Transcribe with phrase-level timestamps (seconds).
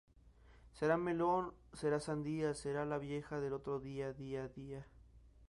[0.77, 1.43] Será melón,
[1.79, 4.87] será sandía, será la vieja del otro día, día, día, día, día.